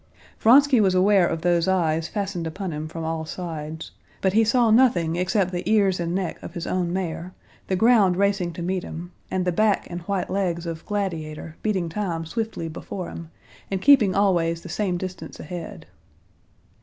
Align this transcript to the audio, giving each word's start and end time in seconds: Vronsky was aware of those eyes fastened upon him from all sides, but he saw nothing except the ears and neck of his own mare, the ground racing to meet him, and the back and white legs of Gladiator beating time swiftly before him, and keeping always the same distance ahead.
Vronsky 0.39 0.81
was 0.81 0.95
aware 0.95 1.27
of 1.27 1.41
those 1.43 1.67
eyes 1.67 2.07
fastened 2.07 2.47
upon 2.47 2.71
him 2.73 2.87
from 2.87 3.03
all 3.03 3.23
sides, 3.23 3.91
but 4.19 4.33
he 4.33 4.43
saw 4.43 4.71
nothing 4.71 5.15
except 5.15 5.51
the 5.51 5.61
ears 5.71 5.99
and 5.99 6.15
neck 6.15 6.41
of 6.41 6.55
his 6.55 6.65
own 6.65 6.91
mare, 6.91 7.35
the 7.67 7.75
ground 7.75 8.17
racing 8.17 8.51
to 8.53 8.63
meet 8.63 8.81
him, 8.83 9.11
and 9.29 9.45
the 9.45 9.51
back 9.51 9.85
and 9.91 10.01
white 10.09 10.31
legs 10.31 10.65
of 10.65 10.83
Gladiator 10.87 11.55
beating 11.61 11.87
time 11.87 12.25
swiftly 12.25 12.67
before 12.67 13.09
him, 13.09 13.29
and 13.69 13.79
keeping 13.79 14.15
always 14.15 14.61
the 14.61 14.69
same 14.69 14.97
distance 14.97 15.39
ahead. 15.39 15.85